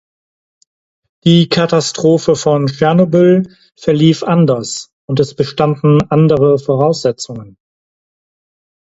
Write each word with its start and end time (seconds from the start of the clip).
Die 1.25 1.47
Katastrophe 1.47 2.35
von 2.35 2.65
Tschernobyl 2.65 3.55
verlief 3.77 4.23
anders, 4.23 4.89
und 5.07 5.19
es 5.19 5.35
bestanden 5.35 6.01
andere 6.09 6.57
Voraussetzungen. 6.57 7.55